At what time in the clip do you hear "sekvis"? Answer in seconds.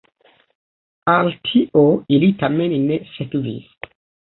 3.15-3.91